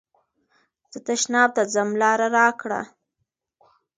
زه 0.91 0.99
تشناب 1.07 1.49
ته 1.55 1.63
ځم 1.73 1.89
لاره 2.01 2.27
راکړه. 2.37 2.81